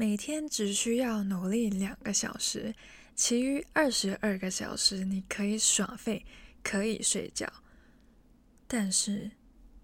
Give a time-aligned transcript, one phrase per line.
[0.00, 2.72] 每天只需要努力两个小时，
[3.16, 6.24] 其余二十二个小时你可以耍废，
[6.62, 7.52] 可以睡觉。
[8.68, 9.32] 但是，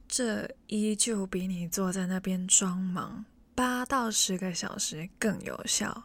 [0.06, 3.24] 这依旧比你坐在那边装忙
[3.56, 6.04] 八到十个小时更有效。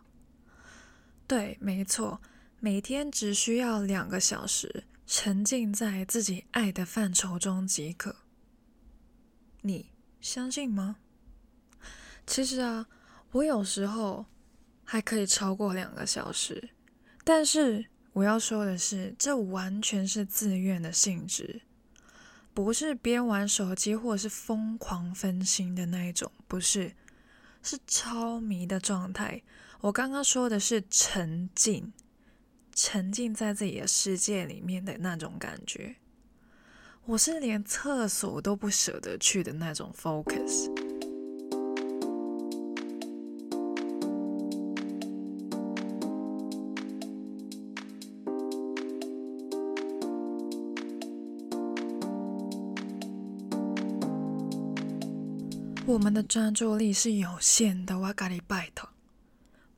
[1.27, 2.19] 对，没错，
[2.59, 8.15] 每天只需要两个小时，沉浸在自己爱的范畴中即可。
[9.61, 10.95] 你相信吗？
[12.25, 12.87] 其实啊，
[13.32, 14.25] 我有时候
[14.84, 16.70] 还可以超过两个小时，
[17.24, 21.61] 但是我要说的是，这完全是自愿的性质，
[22.56, 26.93] 不是边玩手机或是疯狂分心的那一种，不是，
[27.61, 29.43] 是超迷的状态。
[29.82, 31.93] 我刚刚说的是沉浸，
[32.73, 35.95] 沉浸在自己的世界里面的那种感觉。
[37.06, 40.89] 我是连厕所都不舍得去的那种 focus。
[56.00, 58.88] 我们的专注力是有限的，我跟你拜托，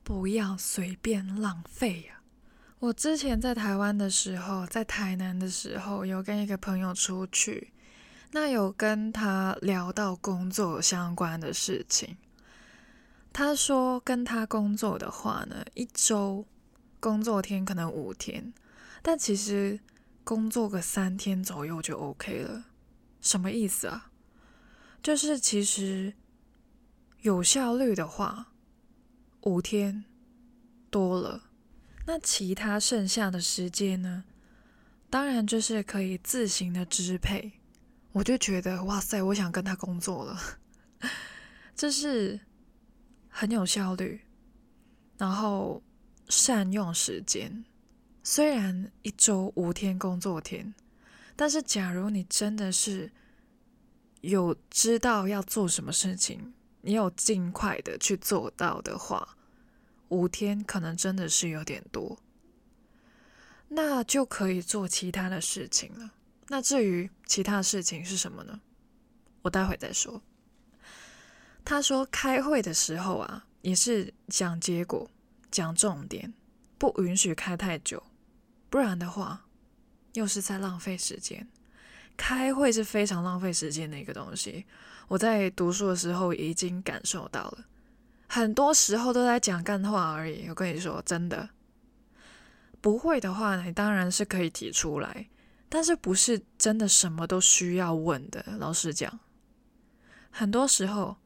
[0.04, 2.20] 不要随便浪费呀。
[2.78, 7.72] 我之前在台湾的时候，在台南的时候，有跟一个朋友出去，
[8.30, 12.16] 那有跟他聊到工作相关的事情。
[13.32, 16.46] 他说，跟他工作的话呢，一周
[17.00, 18.54] 工作天可能五天，
[19.02, 19.80] 但其实
[20.22, 22.66] 工作个三天左右就 OK 了。
[23.20, 24.11] 什么意思啊？
[25.02, 26.14] 就是其实
[27.22, 28.52] 有效率的话，
[29.42, 30.04] 五天
[30.90, 31.50] 多了。
[32.06, 34.24] 那其他剩下的时间呢？
[35.10, 37.52] 当然就是可以自行的支配。
[38.12, 40.38] 我就觉得哇塞，我想跟他工作了，
[41.74, 42.40] 这是
[43.28, 44.20] 很有效率，
[45.18, 45.82] 然后
[46.28, 47.64] 善用时间。
[48.22, 50.74] 虽然一周五天工作天，
[51.34, 53.10] 但是假如你真的是
[54.22, 59.36] 有知道要做什么事情，你有尽快的去做到的话。
[60.08, 62.18] 五天可能真的是有点多，
[63.68, 66.12] 那就可以做其他的事情了。
[66.48, 68.60] 那至于其他事情是什么呢？
[69.40, 70.22] 我待会再说。
[71.64, 75.10] 他说开会的时候啊，也是讲结果、
[75.50, 76.34] 讲重点，
[76.76, 78.02] 不允许开太久，
[78.68, 79.46] 不然的话
[80.12, 81.48] 又是在浪费时间。
[82.16, 84.64] 开会是非常浪费时间的一个东西，
[85.08, 87.64] 我在读书的时候已经感受到了。
[88.28, 90.48] 很多时候都在讲干话而已。
[90.48, 91.50] 我跟你说，真的
[92.80, 95.28] 不会的话，你当然是可以提出来，
[95.68, 98.42] 但是不是真的什么都需要问的。
[98.58, 99.20] 老实讲，
[100.30, 101.16] 很多时候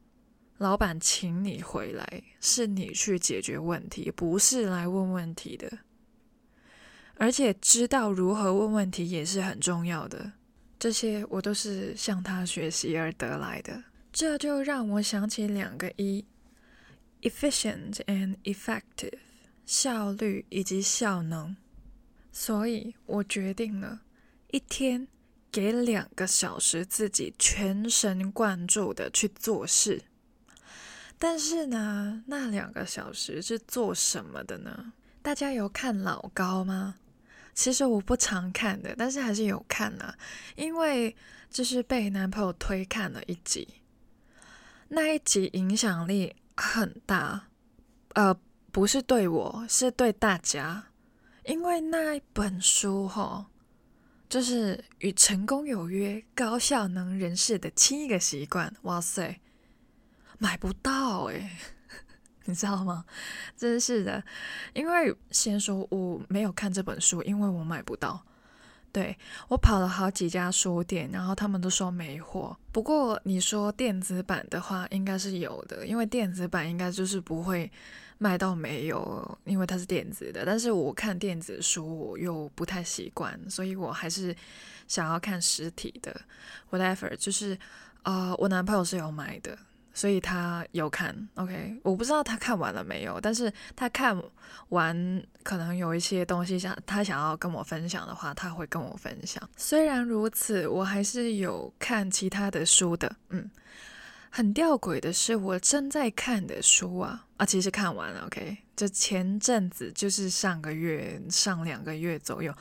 [0.57, 5.71] 老板请你回来，是你去解决问题，不是来问问题的。
[7.15, 10.33] 而且知道如何问问题也是很重要的。
[10.79, 13.83] 这些我都是向他学习而得来的。
[14.11, 16.25] 这就让我想起两个一。
[17.21, 19.17] Efficient and effective，
[19.65, 21.57] 效率以及效能。
[22.31, 24.01] 所以我决定了，
[24.51, 25.07] 一天
[25.51, 30.03] 给两个小时自己全神贯注的去做事。
[31.17, 34.93] 但是呢，那两个小时是做什么的呢？
[35.23, 36.97] 大家有看老高吗？
[37.57, 40.15] 其实我不常看的，但是还是有看啊，
[40.55, 41.15] 因为
[41.49, 43.67] 就是被男朋友推看了一集，
[44.89, 46.35] 那一集影响力。
[46.59, 47.49] 很大，
[48.15, 48.35] 呃，
[48.71, 50.87] 不是对我，是对大家，
[51.45, 53.45] 因为那一本书哈，
[54.27, 58.69] 就是《与成功有约：高效能人士的七个习惯》。
[58.81, 59.39] 哇塞，
[60.39, 61.47] 买不到诶，
[62.49, 63.03] 你知道吗？
[63.55, 64.23] 真是的，
[64.73, 68.23] 因为先说我没有看这本书，因为我买不到。
[68.93, 69.15] 对，
[69.49, 72.57] 我跑了好几家书店，然后他们都说没货。
[72.71, 77.69] 不过你说电子版的话，应该是有的，因为电子版应该就是不会
[78.17, 80.43] 卖到没有，因为它是电子的。
[80.45, 84.35] 但是我看电子书我又不太习惯，所以我还是
[84.87, 86.19] 想要看实体的。
[86.71, 87.59] Whatever，就是
[88.01, 89.55] 啊、我男朋友是有买的。
[89.97, 94.15] 所以他有看，OK，我不知道他看完了没有，但是他看
[94.69, 99.41] 完可能有一些东西想他想要跟我分享的话，他会跟我分享。
[99.57, 103.49] 虽然如此，我还是有看其他的书的，嗯，
[104.29, 107.25] 很吊诡的是，我正在看的书啊。
[107.37, 112.53] 啊，其实看完了，OK，就前阵子就是上个月上两个月左右，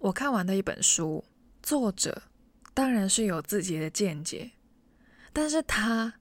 [0.00, 1.24] 我看完的一本书，
[1.62, 2.20] 作者
[2.74, 4.50] 当然是有自己的见解，
[5.32, 6.12] 但是他。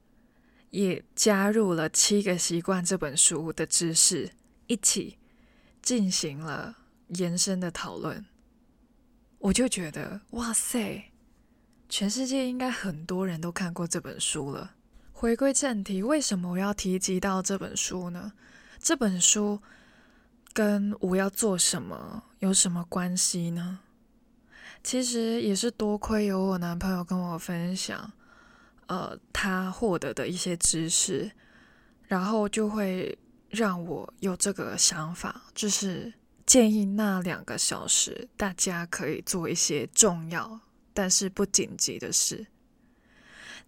[0.71, 4.31] 也加入了《七个习惯》这本书的知识，
[4.67, 5.17] 一起
[5.81, 6.75] 进行了
[7.09, 8.25] 延伸的讨论。
[9.39, 11.11] 我就觉得，哇塞，
[11.89, 14.75] 全世界应该很多人都看过这本书了。
[15.11, 18.33] 回归正题，为什么我要提及到这本书呢？
[18.79, 19.61] 这本书
[20.53, 23.79] 跟我要做什么有什么关系呢？
[24.83, 28.11] 其实也是多亏有我男朋友跟我分享，
[28.91, 31.31] 呃，他获得的一些知识，
[32.07, 33.17] 然后就会
[33.49, 36.13] 让我有这个想法，就是。
[36.43, 40.59] 建议那两个小时，大家可以做一些重要
[40.93, 42.47] 但是不紧急的事。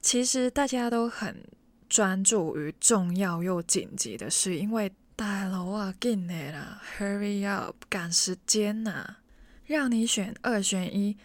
[0.01, 1.47] 其实大家都很
[1.87, 9.17] 专注于重要又紧急的事，因为大楼啊，紧的啦，Hurry up，赶时间呐！
[9.65, 11.15] 让你选二选一，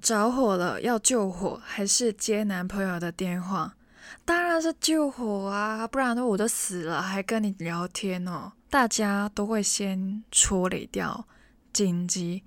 [0.00, 3.74] 着火了要救火，还是接男朋友的电话？
[4.24, 8.52] 当然是救火啊，不然我都死了，还跟你聊天哦。
[8.70, 11.26] 大家都会先处理掉
[11.72, 12.42] 紧急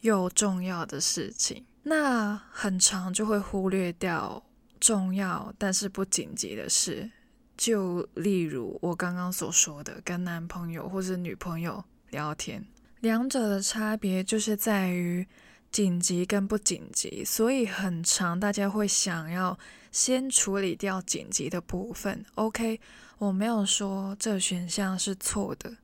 [0.00, 4.42] 又重要的事情，那很长就会忽略掉
[4.78, 7.10] 重要但是不紧急的事。
[7.56, 12.64] 就例如我刚刚所说的，跟男朋友或是女朋友聊天，
[13.00, 15.26] 两者的差别就是在于
[15.74, 19.58] 紧急跟不紧急，所以很长大家会想要
[19.90, 22.24] 先处理掉紧急的部分。
[22.36, 22.80] OK。
[23.18, 25.76] 我没有说这选项是错的，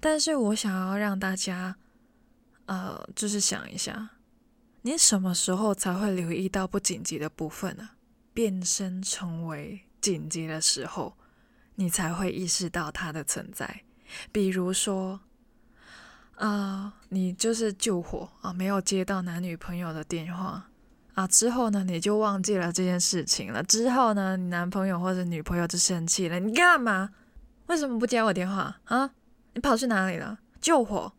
[0.00, 1.76] 但是我想要让大家，
[2.66, 4.10] 呃，就是想一下，
[4.82, 7.90] 你什么时候才会留意到不紧急的部分呢？
[8.34, 11.16] 变身成为紧急的时候，
[11.76, 13.82] 你才会意识到它的存在。
[14.32, 15.20] 比如说，
[16.36, 20.68] 啊、你就是救火啊，没有接到男女朋友的电话。
[21.14, 23.62] 啊，之后呢，你就忘记了这件事情了。
[23.62, 26.38] 之后呢，你男朋友或者女朋友就生气了。
[26.38, 27.10] 你干嘛？
[27.68, 29.10] 为什么不接我电话啊？
[29.54, 30.38] 你跑去哪里了？
[30.60, 31.12] 救火？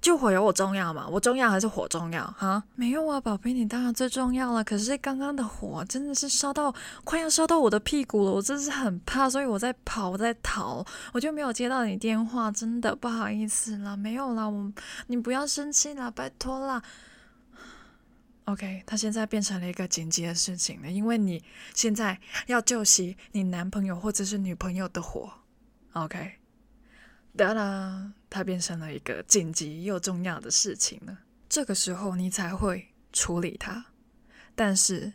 [0.00, 1.06] 救火有我重要吗？
[1.10, 2.24] 我重要还是火重要？
[2.38, 2.62] 哈？
[2.76, 4.62] 没有啊，宝贝，你当然最重要了。
[4.62, 6.72] 可是刚刚的火真的是烧到
[7.04, 12.50] 快要烧到我的屁股了，我真是很怕，所以我在跑，我在逃，我就没有接到你电话。
[12.50, 14.72] 真的不好意思啦，没有啦，我
[15.08, 16.82] 你不要生气啦，拜托啦。
[18.44, 21.42] OK，他现在变成了一个紧急的事情了，因为你
[21.74, 25.30] 现在要救熄你男朋友或者是女朋友的火。
[25.92, 26.36] OK，
[27.36, 31.18] 得啦，它变成了一个紧急又重要的事情了。
[31.48, 33.86] 这个时候你才会处理它，
[34.54, 35.12] 但是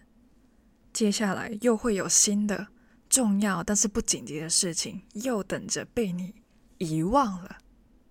[0.91, 2.67] 接下来又会有新的
[3.09, 6.35] 重要但是不紧急的事情，又等着被你
[6.77, 7.57] 遗忘了。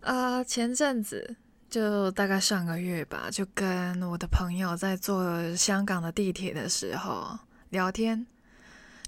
[0.00, 1.37] 啊、前阵子。
[1.72, 7.38] 就大概上个月吧，就跟我的朋友在坐香港的地铁的时候
[7.70, 8.26] 聊天，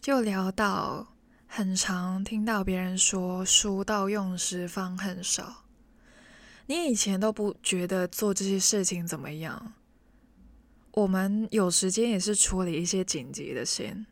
[0.00, 1.06] 就聊到
[1.46, 5.63] 很常听到别人说“书到用时方恨少”。
[6.66, 9.74] 你以前都不觉得做这些事情怎么样？
[10.92, 14.06] 我们有时间也是处理一些紧急的先，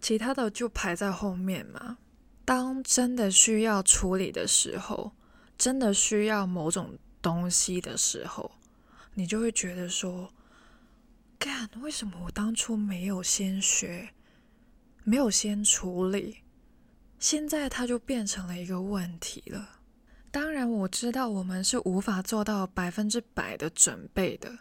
[0.00, 1.98] 其他的就排在后面嘛。
[2.44, 5.12] 当真的需要处理的时候，
[5.58, 6.98] 真的需要某种。
[7.22, 8.52] 东西的时候，
[9.14, 10.32] 你就会觉得说
[11.40, 14.10] ：“干，为什么我当初没有先学，
[15.02, 16.36] 没有先处理？
[17.18, 19.75] 现在它就变成了一个问题了。”
[20.36, 24.58] 当然，我知道我们是无法做到百分之百的准备的，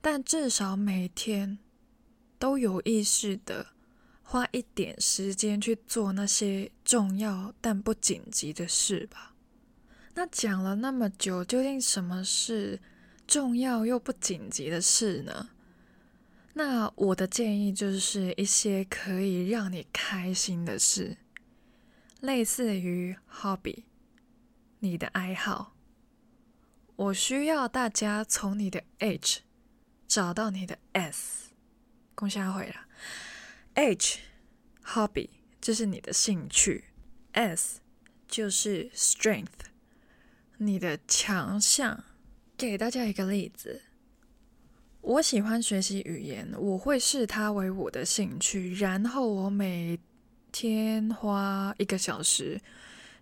[0.00, 1.60] 但至少每天
[2.36, 3.68] 都有意识的
[4.24, 9.36] 花一点时间去做那些重要但不紧急的事吧。
[10.14, 12.80] 那讲了那么久，究竟什么是
[13.24, 15.50] 重要又不紧急的事呢？
[16.54, 21.16] 那我的建议就是一些可以让你开心的事，
[22.18, 23.84] 类似于 hobby，
[24.80, 25.74] 你的爱好。
[26.96, 29.40] 我需要大家从你的 H
[30.06, 31.50] 找到你的 S，
[32.14, 32.86] 恭喜回了。
[33.74, 34.20] H
[34.84, 35.28] hobby
[35.60, 36.84] 就是你的兴趣
[37.32, 37.80] ，S
[38.26, 39.46] 就是 strength。
[40.56, 42.02] 你的强项，
[42.56, 43.82] 给大家一个例子。
[45.00, 50.00] 我喜欢学习语言，我会视它为我的兴趣，然后我每
[50.50, 52.60] 天花一个小时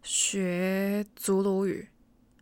[0.06, 1.88] 学祖鲁语，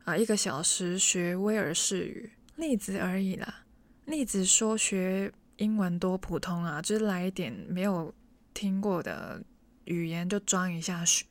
[0.04, 3.64] 啊，一个小时学威尔士语，例子而已啦。
[4.04, 8.14] 例子说学英文多普通啊，就是来一点没有
[8.52, 9.42] 听过的
[9.86, 11.24] 语言就装一下学。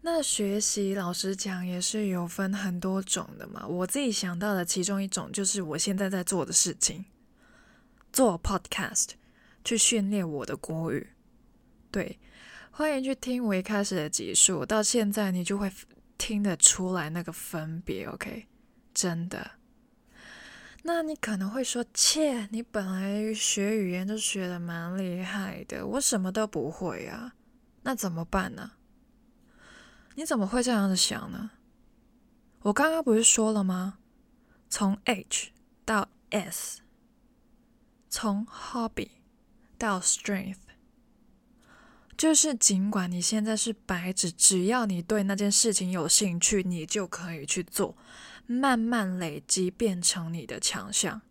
[0.00, 3.66] 那学习老实讲也是有分很多种的嘛。
[3.66, 7.04] 我自己想到的其中一种就是我现在在做的事情，
[8.10, 9.10] 做 podcast
[9.62, 11.08] 去训练我的国语。
[11.90, 12.18] 对，
[12.72, 15.70] 欢迎去听我一开始的集数，到现在你就会
[16.16, 18.06] 听得出来那个分别。
[18.06, 18.46] OK，
[18.94, 19.52] 真的。
[20.82, 27.34] 那你可能会说，切，你本来学语言就学得蛮厉害的，我什么都不会啊，
[27.82, 28.72] 那怎么办呢？
[30.14, 31.50] 你怎么会这样子想呢？
[32.62, 33.98] 我刚刚不是说了吗？
[34.70, 35.50] 从 H
[35.84, 36.80] 到 S，
[38.08, 39.10] 从 hobby
[39.76, 40.56] 到 strength，
[42.20, 47.96] 就是尽管你现在是白纸，只要你对那件事情有兴趣，你就可以去做。
[48.46, 51.22] 慢慢累积，变成你的强项。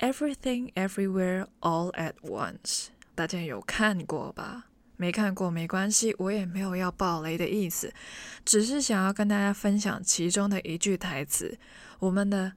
[0.00, 2.88] Everything, everywhere, all at once。
[3.14, 4.66] 大家有看过吧？
[4.98, 7.94] 没看过没关系，我也没有要爆雷的意思，
[8.44, 11.58] 只是想要跟大家分享其中的一句台词。
[12.00, 12.52] 我们的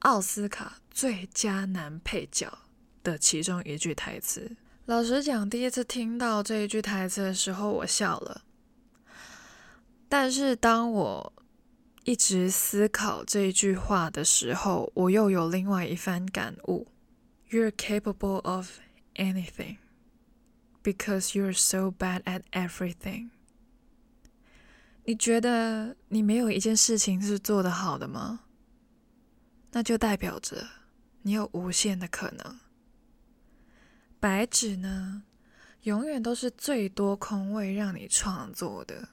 [0.00, 2.58] 奥斯卡最佳男配角
[3.04, 4.56] 的其中一句台词。
[4.86, 8.42] 老实讲，第一次听到这一句台词的时候，我笑了。
[10.10, 11.32] 但是当我
[12.04, 16.86] 一直思考这一句话的时候，我又有另外一番感悟。
[17.48, 18.78] You're capable of
[19.14, 19.78] anything
[20.82, 23.30] because you're so bad at everything。
[25.04, 28.40] 你觉得你没有一件事情是做得好的吗？
[29.72, 30.68] 那就代表着
[31.22, 32.58] 你有无限的可能。
[34.24, 35.22] 白纸呢，
[35.82, 39.10] 永远都是最多空位让你创作的。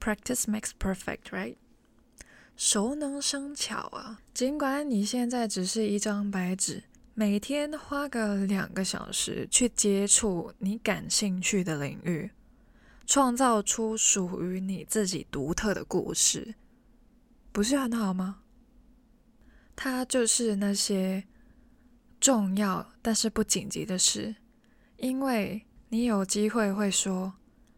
[0.00, 1.54] Practice makes perfect, right?
[2.56, 4.20] 熟能生巧啊！
[4.34, 6.82] 尽管你现在只是一张白纸，
[7.14, 12.32] 每天花个两个小时去接触你感兴趣的领域，
[13.06, 16.56] 创造出属于你自己独特的故事，
[17.52, 18.40] 不是很好吗？
[19.76, 21.22] 它就是那些
[22.24, 24.36] 重要但是不紧急的事，
[24.96, 27.34] 因为你有机会会说：“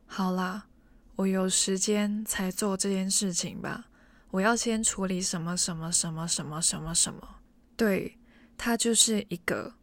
[0.07, 0.69] 好啦，
[1.17, 3.87] 我有时间才做这件事情吧。”
[4.31, 7.41] 我要先处理什么什么什么什么什么什么，
[7.76, 8.19] 对，
[8.57, 9.75] 它就是一个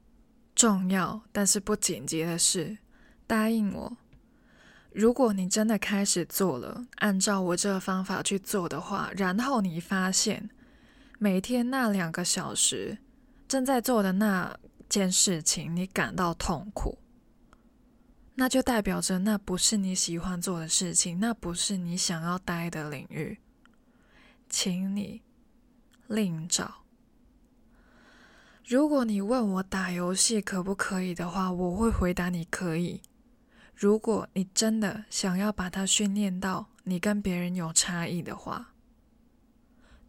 [0.55, 2.77] 重要但是不紧急的事。
[3.27, 3.97] 答应我，
[4.93, 10.49] 如果你真的开始做了，按照我这个方法去做的话，然后你发现
[11.19, 12.99] 每天那两个小时
[13.53, 14.57] 正在做的那
[14.89, 16.97] 件事情你感到痛苦，
[18.33, 23.37] 那就代表着那不是你喜欢做的事情，那不是你想要待的领域。
[24.49, 25.21] 请你
[26.07, 26.83] 另找。
[28.65, 33.03] 如果你问我打游戏可不可以的话，我会回答你可以。
[33.75, 38.73] 如果你真的想要把它训练到你跟别人有差异的话，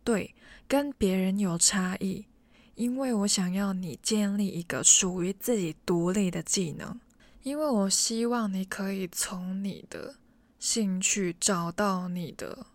[0.03, 0.35] 对，
[0.67, 2.27] 跟别人有差异，
[2.75, 6.99] 因为我想要你建立一个属于自己独立的技能，
[7.43, 10.17] 因为我希望你可以从你的
[10.59, 12.67] 兴趣找到你的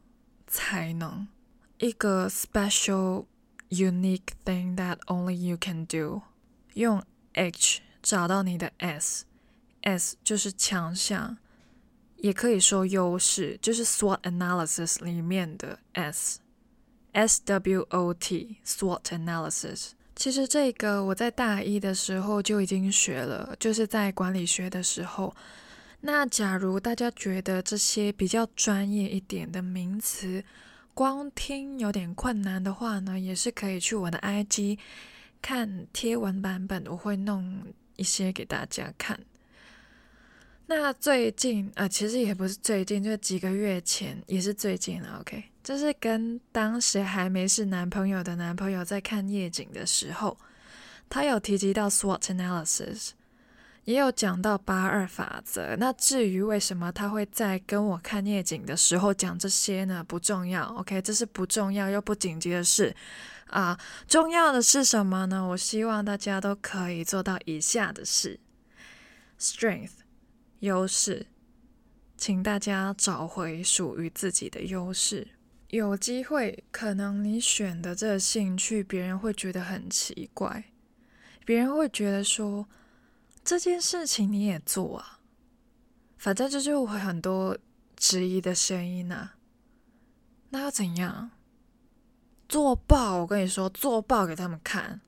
[0.48, 1.28] 才能。
[1.80, 3.26] 一个 special,
[3.70, 6.22] unique thing that only you can do。
[6.74, 7.04] 用
[7.34, 11.38] H 找到你的 S，S 就是强项，
[12.18, 16.40] 也可以说优势，就是 SWOT analysis 里面的 S
[17.28, 19.92] SWOT SWOT analysis。
[20.16, 25.34] 其实这个我在大一的时候就已经学了，就是在管理学的时候。
[26.02, 30.44] 那假如大家觉得这些比较专业一点的名词，
[30.94, 34.78] 光听有点困难的话呢，也是可以去我的 IG
[35.42, 37.64] 看贴文版本，我会弄
[37.96, 39.20] 一些给大家看。
[40.70, 45.18] 那最近呃，其实也不是最近，就几个月前，也是最近了。
[45.20, 50.38] OK，就是跟当时还没是男朋友的男朋友在看夜景的时候，
[51.10, 53.10] 他有提及到 SWOT analysis。
[53.86, 55.76] 也有讲到八二法则。
[55.80, 60.06] 那至于为什么他会在跟我看夜景的时候讲这些呢？
[60.08, 62.96] 不重要，OK，这是不重要又不紧急的事
[63.48, 63.76] 啊。
[64.08, 65.44] 重要的是什么呢？
[65.48, 68.40] 我希望大家都可以做到以下的事
[69.40, 69.94] ：Strength，
[70.60, 71.28] 优势，
[72.18, 75.28] 请大家找回属于自己的优势。
[75.70, 80.72] 有机会，可能你选的这个兴趣，别人会觉得很奇怪，
[81.46, 82.68] 别人会觉得说。
[83.42, 85.22] 这件事情你也做啊？
[86.18, 87.58] 反正这就会很多
[87.96, 89.38] 质疑的声音啊。
[90.50, 91.32] 那要怎样？
[92.48, 93.20] 做爆！
[93.22, 95.02] 我跟你说，做爆给他们看，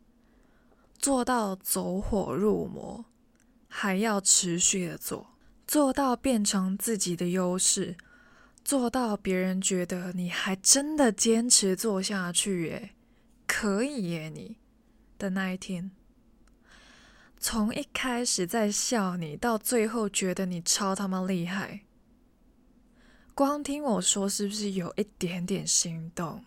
[0.98, 3.06] 做到走火入魔，
[3.68, 5.31] 还要持续的做，
[5.72, 7.96] 做到变成自己的优势，
[8.62, 12.90] 做到别人觉得你还真的坚持做下去，耶，
[13.48, 14.58] 可以耶，你
[15.18, 15.92] 的那一天。
[17.40, 21.86] 从一开始在笑你，到最后觉得你超他妈厉害，
[23.34, 26.44] 光听我说是不是有一点点心动？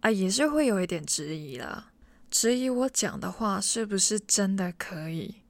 [0.00, 1.92] 啊，也是会有一点质疑啦，
[2.28, 5.41] 质疑我讲的话是不是真的可以？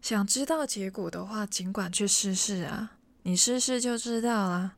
[0.00, 4.76] 想知道结果的话，尽管去试试啊，你试试就知道啦。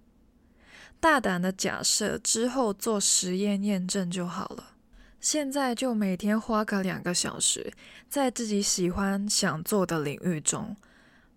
[1.00, 4.72] 大胆的假设之后做实验验证就好了。
[5.20, 7.72] 现在就每天花个两个小时，
[8.08, 10.76] 在自己喜欢想做的领域中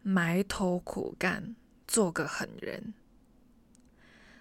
[0.01, 1.55] 埋头苦干，
[1.87, 2.93] 做个狠人。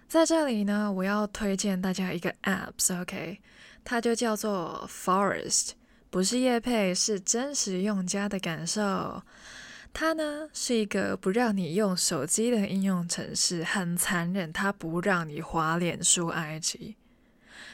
[0.09, 3.41] 在这里呢，我要推荐大家一个 apps，OK，
[3.85, 5.73] 它就叫做 Forest，
[6.15, 9.21] 不是业配，是真实用家的感受。
[9.93, 16.95] 它呢是一个不让你用手机的应用程式，很残忍，它不让你滑脸书 IG。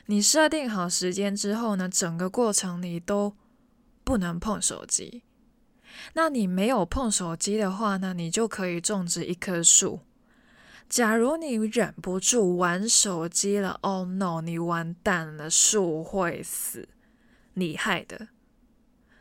[0.07, 3.37] 你设定好时间之后呢，整个过程你都
[4.05, 5.23] 不能碰手机。
[6.15, 10.01] 那你没有碰手机的话呢，你就可以种植一棵树。
[10.89, 16.89] 假如你忍不住玩手机了，Oh no，你完蛋了，树会死，
[17.55, 18.29] 你害的，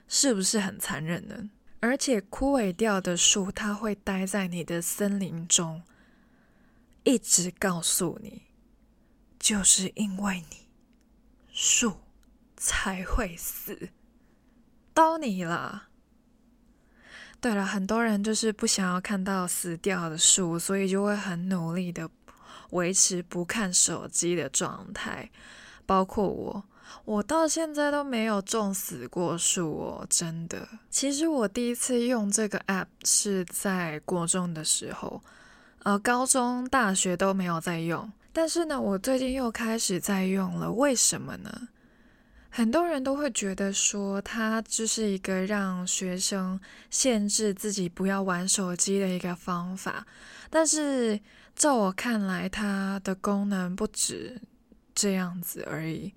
[0.08, 1.50] 是不是很残忍呢？
[1.82, 5.84] 而且枯萎掉的树，它会待在你的森林中，
[7.04, 8.44] 一直告诉你，
[9.40, 10.68] 就是因为你。
[11.52, 12.02] 树
[12.56, 13.90] 才会死，
[14.94, 15.90] 到你了。
[17.42, 22.10] 对了，很多人就是不想要看到死掉的树，所以就会很努力的
[22.72, 25.30] 维持不看手机的状态。
[25.86, 26.66] 包括我，
[27.06, 30.68] 我到现在都没有种死过树哦，真的。
[30.90, 35.22] 其实我第一次用这个 app 是在国中的时候，
[35.84, 38.12] 呃，高中、大学都没有在用。
[38.32, 41.70] 但是呢，我最近又开始在用了，为什么呢？
[42.52, 50.06] 很多人都会觉得说，它就是一个让学生限制自己不要玩手机的一个方法。
[50.50, 51.20] 但是，
[51.56, 54.42] 在我看来，它的功能不止
[54.96, 56.14] 这样子而已。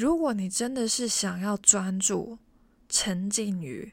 [0.00, 2.38] 如果你真的是想要专注、
[2.88, 3.92] 沉浸于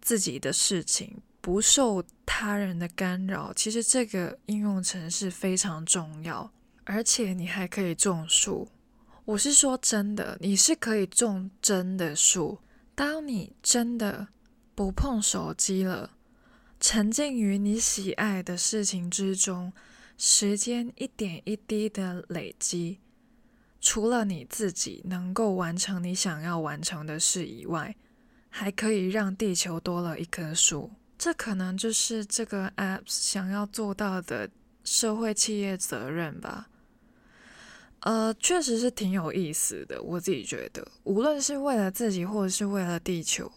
[0.00, 6.52] 自己的事情，不受他人的干扰，其实这个应用程式非常重要，
[6.84, 8.68] 而且你还可以种树。
[9.24, 12.60] 我是说真的，你是可以种真的树。
[12.94, 14.28] 当你真的
[14.76, 16.12] 不碰手机了，
[16.78, 19.72] 沉浸于你喜爱的事情之中，
[20.16, 23.00] 时间一点一滴的累积，
[23.82, 27.94] 除了你自己能够完成你想要完成的事以外，
[28.48, 30.92] 还可以让地球多了一棵树。
[31.18, 34.48] 这可能就是这个 App 想要做到的
[34.84, 36.68] 社会企业责任吧。
[38.00, 43.50] 呃，确实是挺有意思的，我自己觉得，无论是为了自己或者是为了地球。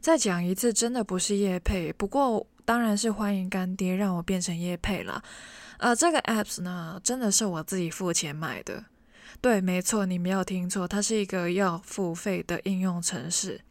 [0.00, 5.22] 再讲一次，真的不是叶配，不过当然是欢迎干爹让我变成叶配啦。
[5.78, 8.84] 呃，这个 apps 呢，真的是我自己付钱买的。
[9.40, 13.62] 对，没错，你没有听错，它是一个要付费的应用程式。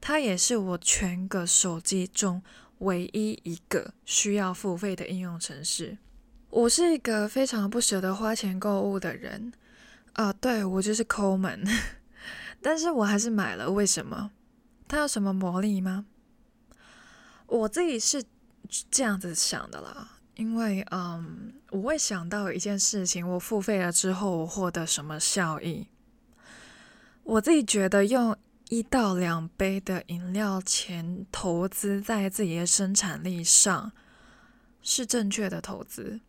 [0.00, 2.42] 它也是我全个手机中
[2.78, 5.98] 唯一一个需要付费的应用程式。
[6.50, 9.52] 我是一个非常不舍得花钱购物的人，
[10.14, 11.64] 啊、对，我就是抠门，
[12.60, 13.70] 但是我还是买了。
[13.70, 14.32] 为什么？
[14.88, 16.06] 它有什么魔力吗？
[17.46, 18.24] 我自己是
[18.90, 25.88] 这样子想的啦，因为嗯，我会想到一件事情，我付费了之后，我获得什么效益？
[27.24, 28.36] 我自己觉得用。
[28.68, 33.92] 一到两杯的饮料钱投资在自己的生产力上
[34.80, 36.20] 是正确的投资，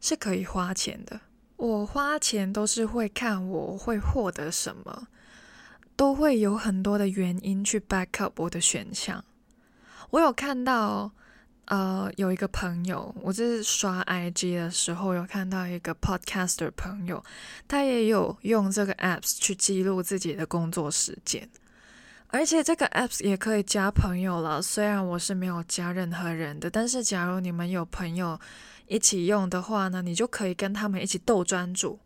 [0.00, 1.20] 是可以花钱的。
[1.56, 5.08] 我花钱都是会看我会获得什么，
[5.94, 9.22] 都会有很多的原因去 back up 我的选项。
[10.08, 11.12] 我有看到。
[11.66, 17.22] 呃，有一个朋友，我就是刷 IG 的时候有看到一个 podcaster 朋友，
[17.68, 21.48] 他也有用这个 apps 去记录自己的工作时间，
[22.26, 24.60] 而且这个 apps 也可以加朋友了。
[24.60, 28.38] 虽然我是没有加任何人的，但是假如你们有朋友
[28.88, 31.98] 一起用的话呢，你就可以跟他们一起斗专注。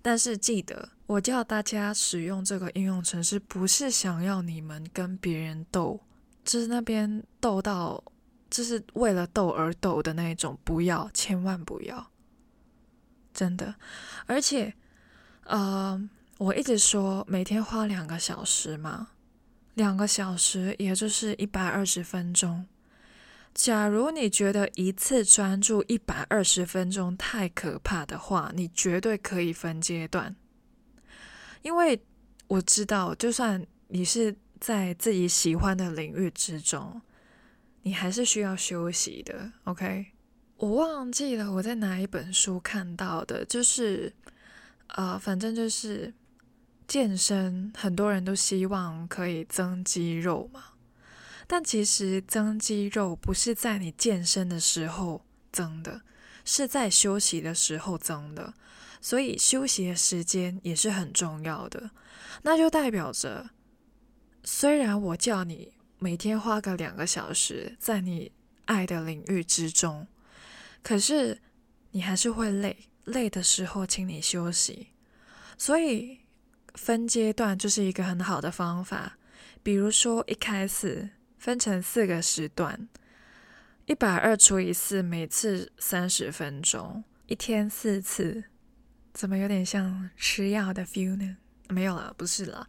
[0.00, 6.00] 但是记得，我叫大家使用这个应用程式，不是想要你们跟别人斗，
[6.44, 8.02] 就是那边斗到。
[8.50, 12.10] 就是为了斗而斗的那一种，不要，千万不要，
[13.32, 13.74] 真的。
[14.26, 14.74] 而且，
[15.44, 16.08] 呃，
[16.38, 19.08] 我一直说每天花两个小时嘛，
[19.74, 22.66] 两个小时也就是一百二十分钟。
[23.54, 30.36] 假如你觉得一次专注一百二十分钟太可怕的话，你绝对可以分阶段，
[31.62, 32.00] 因为
[32.46, 37.02] 我知道，就算你是在自己喜欢的领域之中，
[37.82, 39.52] 你还是需要休息的。
[39.64, 40.06] OK，
[40.56, 44.12] 我忘记了我在哪一本书看到的，就是
[44.88, 46.12] 呃，反正就是
[46.86, 50.64] 健身，很多人都希望可以增肌肉嘛。
[51.46, 56.02] 但其实增肌肉不是在你健身的时候增的，
[56.44, 58.52] 是在休息的时候增的。
[59.00, 61.92] 所以休息的时间也是很重要的，
[62.42, 63.50] 那就代表着，
[64.42, 68.30] 虽然我叫你每天花个两个小时在你
[68.66, 70.06] 爱的领域之中，
[70.82, 71.40] 可是
[71.90, 74.88] 你还是会累，累的时候请你休息。
[75.56, 76.20] 所以
[76.74, 79.18] 分阶段就是一个很好的方法，
[79.62, 82.88] 比如说一开始分成四个时段，
[83.86, 88.44] 一百二除以四，每次三十分钟，一天四次。
[89.12, 91.38] 怎么有点像吃药的 feel 呢？
[91.68, 92.68] 没有了，不是了。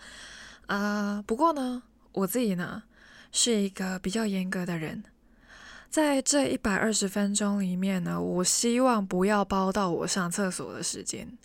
[0.65, 2.81] 啊、不过呢，我自己呢
[3.31, 5.03] 是一个比较严格的人，
[5.89, 11.37] 在这一百二十分钟里面呢，我希望不要包到我上厕所的时间。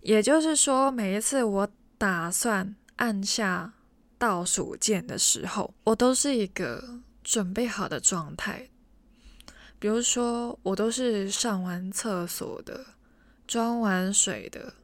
[0.00, 3.72] 也就是说，每一次我打算按下
[4.18, 8.68] 倒数键的时候，我都是一个准备好的状态。
[9.78, 12.84] 比如说，我都是上完厕所的。
[13.46, 14.74] 装完水的，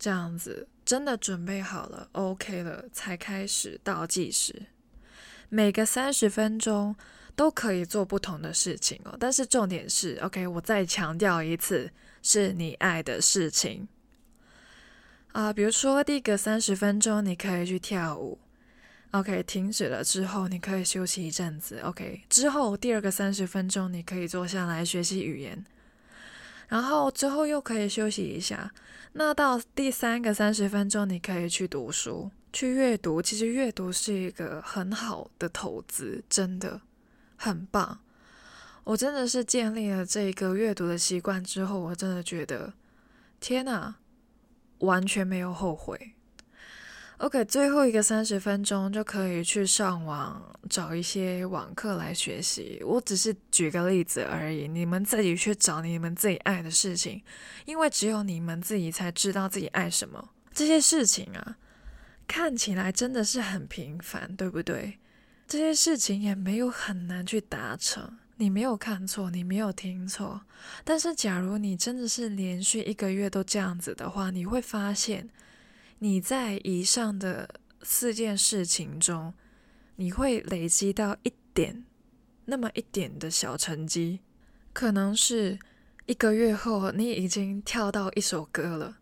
[0.00, 4.66] 这样子真的准备好了，OK 了，才开始倒计时。
[5.54, 6.96] 每个三十分钟
[7.36, 11.88] 都可以做不同的事情哦，但是重点是，OK，我再强调一次，
[12.24, 13.86] 是你爱的事情
[15.30, 15.52] 啊。
[15.52, 18.36] 比如说，第一个三十分钟你可以去跳舞
[19.12, 25.64] ，OK，停止了之后你可以休息一阵子，OK，之后第二个三十分钟你可以坐下来学习语言。
[26.66, 28.72] 然后之后又可以休息一下，
[29.12, 33.20] 那到第三个三十分钟，你可以去读书、去阅读。
[33.20, 36.80] 其实阅读是一个很好的投资，真的
[37.36, 37.98] 很棒。
[38.84, 42.72] 我真的是建立了这个阅读的习惯之后，我真的觉得，
[43.40, 43.96] 天哪，
[44.78, 46.12] 完全没有后悔。
[47.18, 52.82] OK，最后一个三十分钟就可以去上网找一些网课来学习。
[52.84, 57.22] 我只是举个例子而已，你们自己去找你们自己爱的事情，
[57.64, 60.30] 因为只有你们自己才知道自己爱什么。
[60.52, 61.56] 这些事情啊，
[62.26, 64.98] 看起来真的是很平凡，对不对？
[65.46, 68.18] 这些事情也没有很难去达成。
[68.36, 70.42] 你没有看错，你没有听错。
[70.82, 75.28] 但是，假如你真的是连续一个月都这样子的话，你会发现。
[76.00, 77.48] 你在以上的
[77.82, 79.32] 四件事情中，
[79.96, 81.84] 你会累积到一点，
[82.46, 84.20] 那么一点的小成绩，
[84.72, 85.58] 可能是
[86.06, 88.98] 一个月后你已经跳到一首歌了。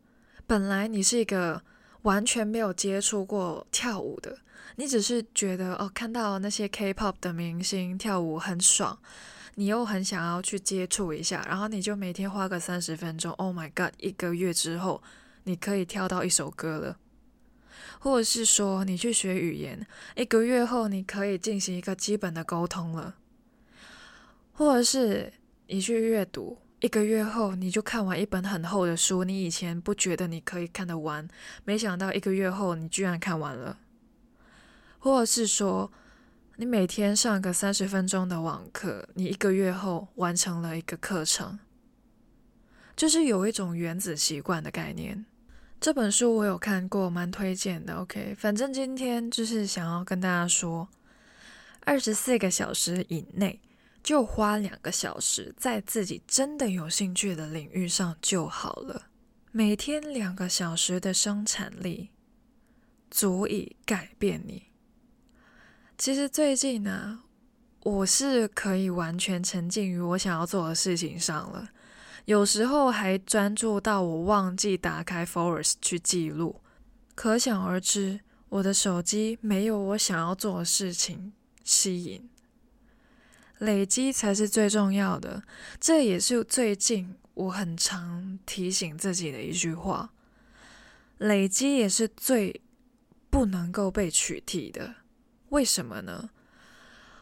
[0.47, 1.65] 本来你是一个
[2.03, 4.39] 完全没有接触过跳舞的，
[4.77, 8.99] 你只是觉得哦，看到那些 K-pop 的明星跳舞很爽，
[9.57, 13.33] 你又很想要去接触一下，然后你就每天花个三十分钟。
[13.33, 13.93] Oh my God！
[13.99, 15.03] 一个月之后。
[15.45, 16.97] 你可以跳到一首歌了，
[17.99, 19.85] 或者是说你去学语言，
[20.15, 23.17] 一个月后你可以进行一个基本的沟通了，
[24.53, 25.33] 或者是
[25.67, 31.29] 你去阅读，一个月后你就看完一本很厚的书，你以前不觉得你可以看得完，
[31.65, 33.79] 没想到一个月后你居然看完了，
[34.99, 35.93] 或者是说
[36.57, 41.61] 你每天上个三十分钟的网课，你一个月后完成了一个课程，
[42.97, 45.25] 就是有一种原子习惯的概念。
[45.81, 47.95] 这本书我有看过，蛮推荐的。
[47.95, 50.89] OK，反正今天就是想要跟大家说，
[51.83, 53.61] 二十四个小时以内
[54.03, 59.07] 就花两个小时在自己真的有兴趣的领域上就好了。
[59.53, 62.11] 每天两个小时的生产力
[63.11, 64.65] 足以改变你。
[65.99, 67.21] 其实最近呢，
[67.83, 71.69] 我是可以完全沉浸于我想要做的事情上了。
[72.25, 76.61] 有时候还专注到我忘记打开 Forest 去记录，
[77.15, 82.29] 可想而知，我的手机没有我想要做的事情吸引。
[83.63, 85.43] 累积才是最重要的，
[85.81, 90.13] 这也是最近我很常提醒自己的一句话。
[91.19, 92.61] 累积也是最
[93.31, 94.97] 不能够被取替的，
[95.51, 96.31] 为什么呢？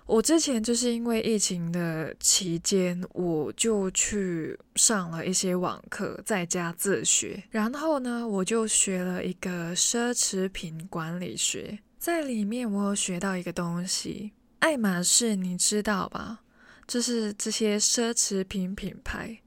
[0.07, 7.45] 我之前就是因为疫情的期间，我就去上了一些网课，在家自学。
[7.51, 16.43] 然后呢，我就学了一个奢侈品管理学，在里面我有学到一个东西，爱马仕，你知道吧？
[16.87, 19.41] 就是这些奢侈品品牌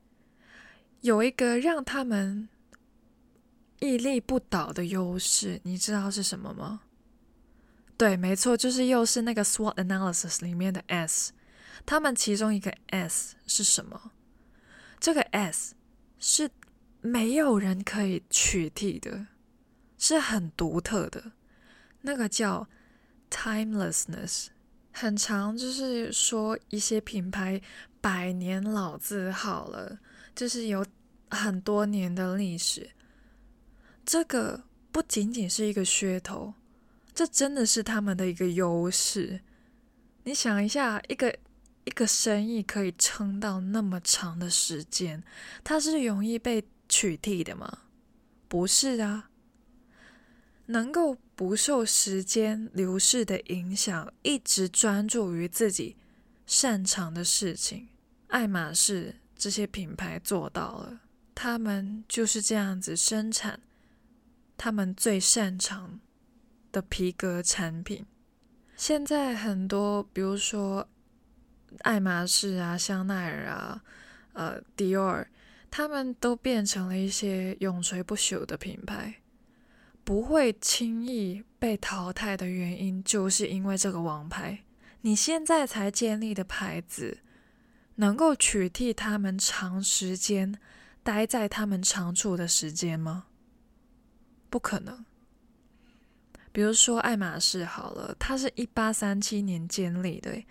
[1.01, 2.47] 有一个让他们
[3.79, 6.81] 屹立不倒的优势，你知道是什么吗？
[7.97, 11.33] 对，没错，就是又是那个 SWOT analysis 里面的 S。
[11.85, 14.11] 他们其中一个 S 是什么？
[14.99, 15.75] 这个 S
[16.17, 16.49] 是
[17.01, 19.27] 没有人可以取替的，
[19.97, 21.33] 是很独特的。
[22.01, 22.67] 那个叫
[23.29, 24.47] timelessness，
[24.93, 27.61] 很常，就是说一些品牌
[27.99, 29.99] 百年老字号了，
[30.33, 30.85] 就是有
[31.29, 32.91] 很多年的历史。
[34.05, 36.53] 这个不仅仅是一个噱头，
[37.13, 39.41] 这真的是他们的一个优势。
[40.23, 41.35] 你想一下，一个。
[41.85, 45.21] 一个生意可以撑到那么长的时间，
[45.65, 47.79] 它是容易被取替的吗？
[48.47, 49.29] 不是啊，
[50.67, 55.95] 能够不受时间流逝的影响，一直专注于自己
[56.45, 57.89] 擅长的事情，
[58.27, 61.01] 爱马仕这些品牌做到了，
[61.33, 63.59] 他们就是这样子生产
[64.57, 65.99] 他们最擅长
[66.71, 68.05] 的皮革产品。
[68.75, 70.87] 现在很多，比如说。
[71.79, 73.83] 爱马仕啊，香奈儿啊，
[74.33, 75.25] 呃，迪奥，
[75.71, 79.15] 他们都变成了一些永垂不朽的品牌，
[80.03, 84.63] 不会轻易被淘汰的原因，就是因为这个王牌，
[85.01, 87.19] 你现在才建立的牌子，
[87.95, 90.59] 能够取替他们长时间
[91.03, 93.25] 待在他们长处的时间吗？
[94.49, 95.05] 不可能。
[96.51, 100.43] 比如说爱马仕好了，它是一八三七年建立的。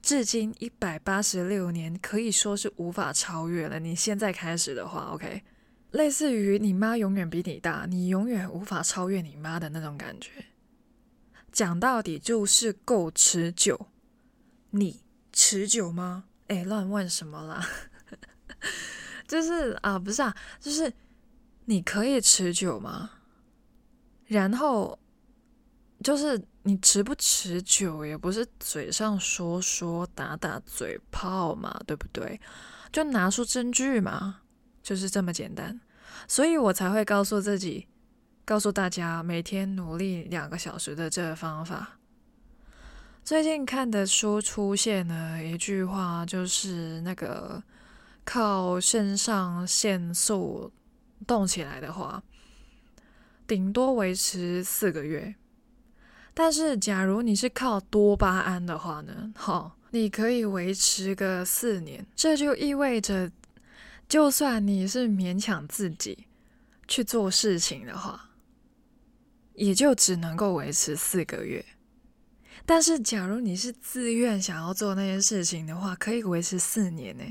[0.00, 3.78] 至今一百八十六年，可以说是无法超越了。
[3.78, 5.42] 你现在开始的话，OK，
[5.92, 10.46] 类似于你妈永远比你大，你永远无法超越你妈的那种感觉。
[11.52, 13.88] 讲到底就是够持久。
[14.70, 15.00] 你
[15.32, 16.24] 持久吗？
[16.48, 17.66] 哎，乱问什么啦？
[19.26, 20.92] 就是啊，不是啊，就是
[21.64, 23.10] 你可以持久吗？
[24.26, 24.98] 然后
[26.02, 26.42] 就是。
[26.64, 32.38] 你持不持久也不是嘴上说说打打嘴炮嘛，对不对？
[32.92, 34.39] 就拿出证据嘛，
[34.82, 35.80] 就是这么简单。
[36.26, 37.86] 所以我才会告诉自己，
[38.44, 41.98] 告诉大家每天努力两个小时的这个方法。
[43.22, 47.62] 最近看的书出现了一句话，就是那个
[48.24, 50.72] 靠肾上腺素
[51.26, 52.22] 动起来的话，
[53.46, 55.34] 顶多维持四个月。
[56.32, 59.32] 但是，假如你是靠多巴胺的话呢？
[59.36, 62.06] 好，你可以维持个四年。
[62.16, 63.30] 这就意味着，
[64.10, 66.26] 就算你是勉强自己
[66.88, 68.30] 去做事情的话，
[69.54, 71.64] 也就只能够维持四个月。
[72.66, 77.22] 但是，假如你是自愿想要做那件事情的话，可以维持四年呢。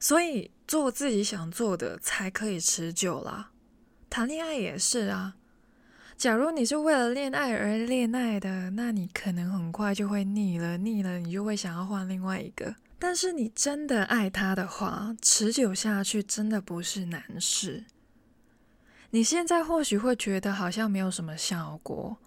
[0.00, 3.50] 所以，做自己想做的才可以持久啦。
[4.08, 5.36] 谈恋爱也是啊。
[6.16, 12.74] 假如你是为了恋爱而恋爱的，那你可能很快就会腻了，腻了你就会想要换另外一个。
[12.98, 17.84] 但是你真的爱他的话，持久下去真的不是难事。
[19.10, 22.18] 你现在或许会觉得好像没有什么效果，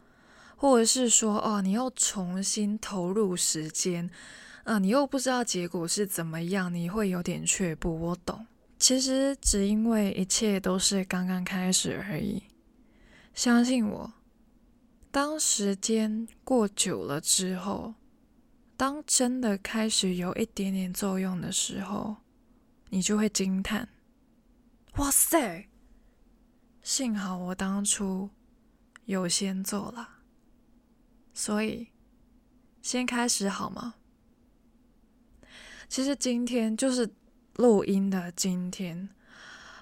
[0.56, 4.10] 或者是说哦，你又重新投入时间，
[4.64, 8.00] 啊，你又不知道结果是怎么样，你会有点却步。
[8.00, 8.48] 我懂，
[8.80, 12.44] 其实只因为一切都是刚刚开始而已。
[13.34, 14.14] 相信我，
[15.12, 17.94] 当时间过久了之后，
[18.82, 22.16] 当真的开始有一点点作用的时候，
[22.90, 23.88] 你就会惊叹
[24.98, 25.70] ：“哇塞！
[26.82, 28.32] 幸好我当初
[29.06, 30.10] 有先做了。”
[31.32, 31.90] 所以，
[32.82, 33.94] 先开始好吗？
[35.88, 37.08] 其实今天就是
[37.58, 39.08] 录音的今天。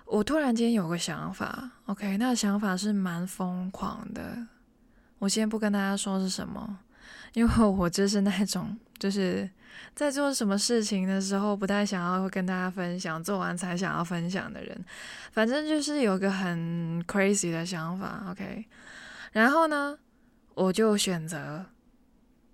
[0.08, 4.46] 我突然间有个想法，OK，那想法是蛮疯狂的。
[5.20, 6.80] 我先不跟大家说是什么，
[7.34, 9.50] 因为我就是那种就是
[9.96, 14.86] 在做什么事情的时候不太想要跟大家分享，做完才想要分享的人。
[15.32, 18.66] 反正就是有个很 crazy 的想法，OK。
[19.32, 19.98] 然后呢，
[20.56, 21.66] 我就选择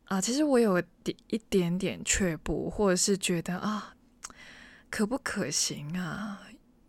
[0.05, 0.79] 啊，其实我有
[1.27, 3.95] 一点点却步，或者是觉得啊，
[4.89, 6.41] 可不可行啊？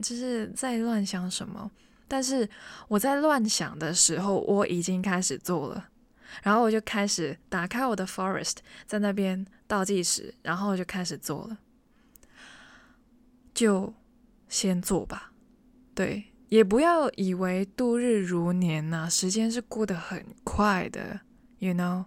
[0.03, 1.71] 就是在乱想什么，
[2.07, 2.47] 但是
[2.89, 5.89] 我在乱想的时候，我已经开始做了，
[6.43, 11.59] 然后我就开始打开我的 Forest，在那边倒计时，然后就开始做了，
[13.55, 13.95] 就
[14.49, 15.33] 先做吧，
[15.95, 21.21] 对，也不要以为度日如年呐，时间是过得很快的
[21.59, 22.05] ，you know，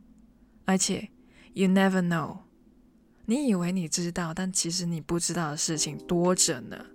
[0.66, 1.10] 而且
[1.54, 2.38] you never know，
[3.26, 6.86] 你以为你知道，但其实你不知道的事情多着呢。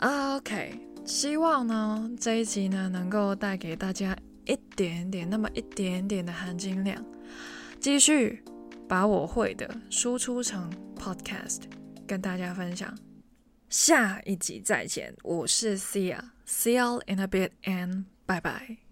[0.00, 4.14] OK，希望呢这一集呢能够带给大家
[4.46, 7.04] 一点点，那么一点点的含金量，
[7.78, 8.42] 继续
[8.88, 11.62] 把我会的输出成 podcast，
[12.06, 12.96] 跟大家分享。
[13.68, 18.85] 下一集再见，我是 Cia，See you in a bit and bye bye。